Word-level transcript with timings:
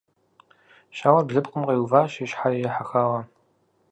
Щауэр 0.95 1.23
блыпкъым 1.27 1.63
къиуващ 1.67 2.13
и 2.23 2.25
щхьэр 2.29 2.53
ехьэхауэ. 2.67 3.21